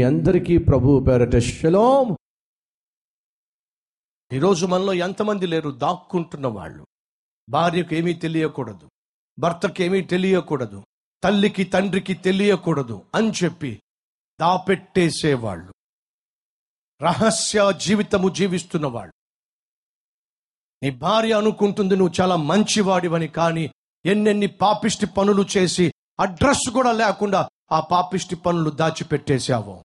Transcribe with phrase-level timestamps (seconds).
[0.00, 2.16] మీ అందరికీ ప్రభు పేరట శలోం.
[4.32, 5.70] ఈరోజు మనలో ఎంతమంది లేరు?
[5.70, 6.86] దాక్కుంటున్న వాళ్ళు.
[7.48, 8.90] భార్యకు ఏమీ తెలియకూడదు.
[9.38, 10.84] భర్తకి ఏమీ తెలియకూడదు.
[11.24, 13.82] తల్లికి తండ్రికి తెలియకూడదు అని చెప్పి
[14.40, 15.72] దాపెట్టేసేవాళ్ళు.
[17.02, 19.12] రహస్య జీవితము జీవిస్తున్న వాళ్ళు.
[20.82, 23.70] నీ భార్య అనుకుంటుంది నువ్వు చాలా మంచివాడివని కానీ
[24.04, 29.84] ఎన్నెన్ని పాపిష్టి పనులు చేసి అడ్రస్ కూడా లేకుండా ఆ పాపిష్టి పనులు దాచిపెట్టేశావు.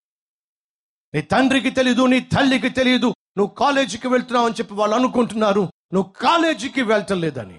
[1.15, 5.61] నీ తండ్రికి తెలీదు నీ తల్లికి తెలియదు నువ్వు కాలేజీకి వెళ్తున్నావు అని చెప్పి వాళ్ళు అనుకుంటున్నారు.
[5.93, 7.57] నువ్వు కాలేజీకి వెళ్తలేదని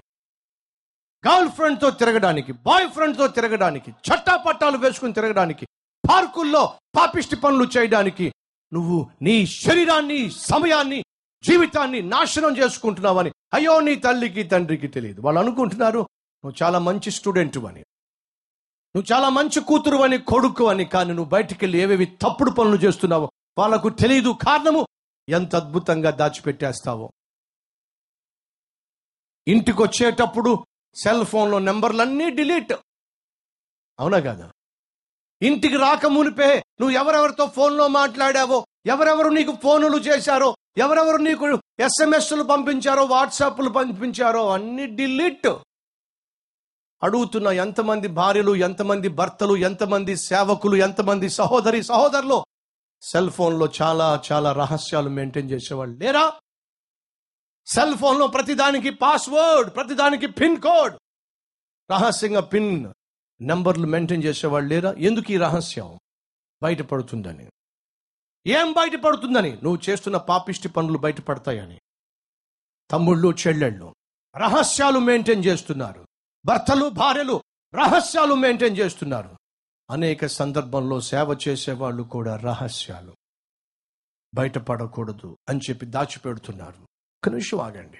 [1.23, 5.65] గర్ల్ ఫ్రెండ్తో తిరగడానికి బాయ్ ఫ్రెండ్తో తిరగడానికి చట్టా పట్టాలు వేసుకుని తిరగడానికి
[6.09, 6.61] పార్కుల్లో
[6.97, 8.27] పాపిష్టి పనులు చేయడానికి
[8.73, 10.99] నువ్వు నీ శరీరాన్ని సమయాన్ని
[11.43, 13.31] జీవితాన్ని నాశనం చేసుకుంటున్నావని.
[13.53, 15.99] అయ్యో నీ తల్లికి తండ్రికి తెలియదు వాళ్ళు అనుకుంటున్నారు
[16.43, 17.83] నువ్వు చాలా మంచి స్టూడెంట్ అని.
[18.95, 23.27] నువ్వు చాలా మంచి కూతురు అని కొడుకు అని కానీ నువ్వు బయటికి వెళ్ళి ఏవేవి తప్పుడు పనులు చేస్తున్నావో
[23.57, 24.87] వాళ్ళకు తెలియదు కారణము
[25.29, 27.11] ఎంత అద్భుతంగా దాచిపెట్టేస్తావో.
[29.47, 30.65] ఇంటికి వచ్చేటప్పుడు
[31.03, 32.73] సెల్ ఫోన్లో నెంబర్లన్నీ డిలీట్.
[33.99, 34.51] అవునా కదా?
[35.41, 41.45] ఇంటికి రాక మునిపే నువ్వు ఎవరెవరితో ఫోన్లో మాట్లాడావో ఎవరెవరు నీకు ఫోనులు చేశారో ఎవరెవరు నీకు
[41.79, 45.47] ఎస్ఎంఎస్లు పంపించారో వాట్సాప్లు పంపించారో అన్ని డిలీట్.
[47.03, 52.45] అడుగుతున్న ఎంతమంది భార్యలు ఎంతమంది భర్తలు ఎంతమంది సేవకులు ఎంతమంది సహోదరి సహోదరులు
[53.01, 56.33] సెల్ ఫోన్లో చాలా చాలా రహస్యాలు మెయింటైన్ చేసేవాళ్ళు లేరా?
[57.65, 60.99] సెల్ ఫోన్లో ప్రతిదానికి పాస్వర్డ్ ప్రతిదానికి పిన్ కోడ్.
[61.91, 62.93] రహస్యంగా పిన్
[63.41, 64.91] నెంబర్లు మెయింటైన్ చేసేవాళ్ళు లేరా?
[64.91, 65.99] ఎందుకు ఈ రహస్యం?
[66.63, 67.49] బయటపడుతుందని.
[68.47, 69.51] ఏం బయటపడుతుందని?
[69.51, 71.79] నువ్వు చేస్తున్న పాపిష్టి పనులు బయటపడతాయని.
[72.91, 73.95] తమ్ముళ్ళు చెల్లెళ్ళు
[74.37, 76.07] రహస్యాలు మెయింటైన్ చేస్తున్నారు.
[76.45, 77.43] భర్తలు భార్యలు
[77.75, 79.37] రహస్యాలు మెయింటైన్ చేస్తున్నారు.
[79.89, 83.15] అనేక సందర్భంలో సేవ చేసేవాళ్ళు కూడా రహస్యాలు.
[84.35, 86.81] బయటపడకూడదు అని చెప్పి దాచిపెడుతున్నారు.
[87.17, 87.97] ఒక నిమిషం ఆగండి.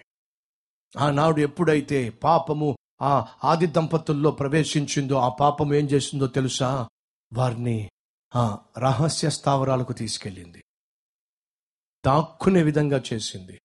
[1.00, 6.88] ఆనాడు ఎప్పుడైతే పాపము ఆ ఆది దంపతుల్లో ప్రవేశించిందో ఆ పాపం ఏం చేసిందో తెలుసా?
[7.34, 7.90] వారిని
[8.36, 10.64] ఆ రహస్య స్థావరాలకు తీసుకెళ్ళింది.
[12.06, 13.62] దాక్కునే విధంగా చేసింది.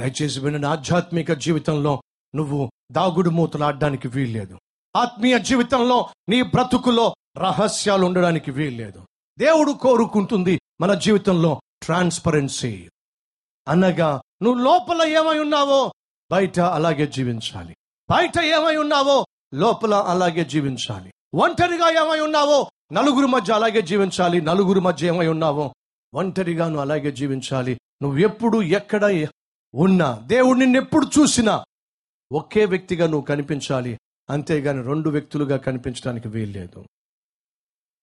[0.00, 2.02] దయచేసి విన్న ఆధ్యాత్మిక జీవితంలో
[2.34, 4.58] నువ్వు దాగుడు మూతలాడడానికి వీల్లేదు.
[4.96, 9.06] ఆత్మీయ జీవితంలో నీ బ్రతుకులో రహస్యాలు ఉండడానికి వీల్లేదు.
[9.38, 12.88] దేవుడు కోరుకుంటుంది మన జీవితంలో ట్రాన్స్పరెన్సీ.
[13.68, 15.92] అనగా నువ్వు లోపల ఏమై ఉన్నావో
[16.30, 17.76] బయట అలాగే జీవించాలి.
[18.10, 21.12] బయట ఏమై ఉన్నావో లోపల అలాగే జీవించాలి.
[21.34, 24.40] ఒంటరిగా ఏమై ఉన్నావో నలుగురు మధ్య అలాగే జీవించాలి.
[24.40, 25.74] నలుగురు మధ్య ఏమై ఉన్నావో
[26.14, 27.80] ఒంటరిగా నువ్వు అలాగే జీవించాలి.
[28.02, 29.26] నువ్వు ఎప్పుడు ఎక్కడ
[29.74, 31.64] ఉన్నా దేవుడు నిన్నెప్పుడు చూసినా
[32.32, 33.98] ఒకే వ్యక్తిగా నువ్వు కనిపించాలి.
[34.30, 36.84] అంతేగాని రెండు వ్యక్తులుగా కనిపించడానికి వీల్లేదు.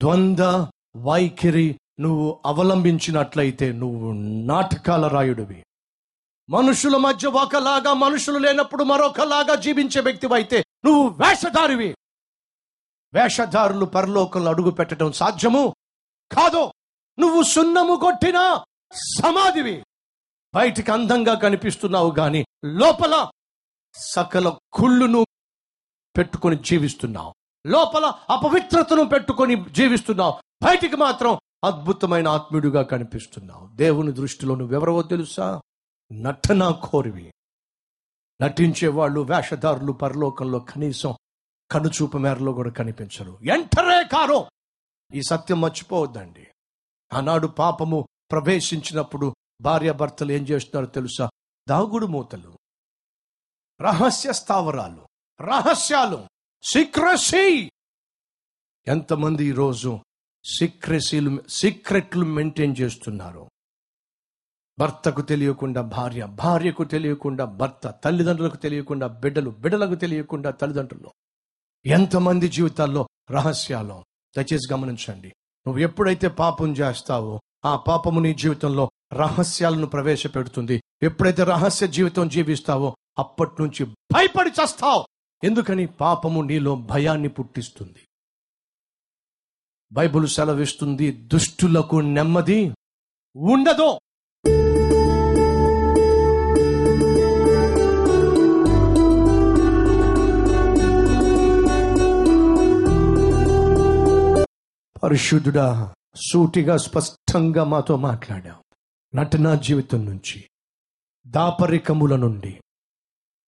[0.03, 4.11] ద్వంద్వ వైఖరి నువ్వు అవలంబించినట్లయితే నువ్వు
[4.45, 5.65] నాటకాల రాయుడివి.
[6.49, 11.95] మనుషుల మధ్య ఒకలాగా మనుషులు లేనప్పుడు మరొకలాగా జీవించే వ్యక్తివైతే నువ్వు వేషధారివి.
[13.13, 15.75] వేషధారులు పరలోకంలో అడుగు పెట్టడం సాధ్యము
[16.31, 16.71] కాదు
[17.19, 18.63] నువ్వు సున్నము కొట్టిన
[19.21, 19.83] సమాధివి.
[20.55, 23.27] బయటికి అందంగా కనిపిస్తున్నావు గాని లోపల
[23.95, 25.25] సకల కుళ్ళును
[26.17, 27.33] పెట్టుకొని జీవిస్తున్నావు.
[27.67, 30.33] లోపల అపవిత్రతను పెట్టుకొని జీవిస్తున్నావు.
[30.63, 33.75] బయటికి మాత్రం అద్భుతమైన ఆత్మీయుడిగా కనిపిస్తున్నావు.
[33.75, 35.61] దేవుని దృష్టిలో నువ్వెవరవో తెలుసా?
[36.11, 37.33] నటనా కోరివి.
[38.41, 41.15] నటించే వాళ్ళు వేషధారులు పరలోకంలో కనీసం
[41.71, 43.39] కనుచూపు మేరలో కూడా కనిపించరు.
[43.43, 44.49] ఎంటరే కారో!
[45.13, 46.47] ఈ సత్యం మర్చిపోవద్దండి.
[47.13, 51.29] ఆనాడు పాపము ప్రవేశించినప్పుడు భార్యాభర్తలు ఏం చేస్తున్నారో తెలుసా?
[51.69, 52.57] దాగుడు మూతలు.
[53.81, 55.07] రహస్య స్థావరాలు.
[55.41, 56.32] రహస్యాలు.
[56.65, 57.71] సీక్రసీ.
[58.87, 59.99] ఎంతమంది ఈరోజు
[60.45, 63.49] సీక్రసీలు సీక్రెట్లు మెయింటైన్ చేస్తున్నారు?
[64.79, 71.11] భర్తకు తెలియకుండా భార్య భార్యకు తెలియకుండా భర్త తల్లిదండ్రులకు తెలియకుండా బిడ్డలు బిడ్డలకు తెలియకుండా తల్లిదండ్రులు.
[71.85, 74.03] ఎంతమంది జీవితాల్లో రహస్యాలు?
[74.37, 75.27] దయచేసి గమనించండి.
[75.67, 80.83] నువ్వు ఎప్పుడైతే పాపం చేస్తావో ఆ పాపము నీ జీవితంలో రహస్యాలను ప్రవేశపెడుతుంది.
[81.03, 85.12] ఎప్పుడైతే రహస్య జీవితం జీవిస్తావో అప్పటి నుంచి భయపడి చస్తావు.
[85.43, 88.07] ఎందుకని పాపము నీలో భయాన్ని పుట్టిస్తుంది?
[89.91, 92.73] బైబుల్ సెలవిస్తుంది దుష్టులకు నెమ్మది
[93.35, 93.99] ఉండదు.
[105.03, 108.63] పరిశుద్ధుడా సూటిగా స్పష్టంగా మాతో మాట్లాడావు.
[109.15, 110.49] నటనా జీవితం నుంచి
[111.27, 112.59] దాపరికముల నుండి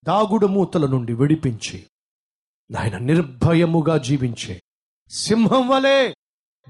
[0.06, 1.86] దాగుడు మూతల నుండి విడిపించి
[2.70, 4.62] నాయన నిర్భయముగా జీవించే
[5.10, 6.14] సింహం వలె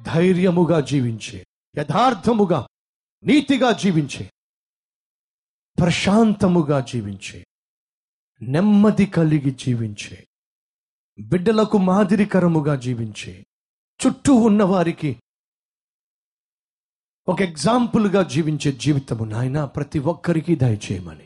[0.02, 1.46] ధైర్యముగా జీవించే
[1.76, 2.68] యథార్థముగా
[3.24, 4.30] నీతిగా జీవించే
[5.78, 7.46] ప్రశాంతముగా జీవించే
[8.42, 10.26] నెమ్మది కలిగి జీవించే
[11.18, 13.46] బిడ్డలకు మాదిరికరముగా జీవించే
[14.00, 15.16] చుట్టూ ఉన్న వారికి
[17.28, 21.25] ఒక ఎగ్జాంపుల్గా జీవించే జీవితము నాయన ప్రతి ఒక్కరికి దయచేయమని.